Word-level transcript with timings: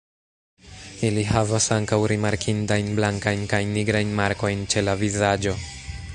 Ili 1.09 1.25
havas 1.31 1.67
ankaŭ 1.75 1.99
rimarkindajn 2.13 2.91
blankajn 3.01 3.47
kaj 3.53 3.61
nigrajn 3.77 4.19
markojn 4.23 4.69
ĉe 4.75 4.89
la 4.89 4.99
vizaĝo. 5.05 5.57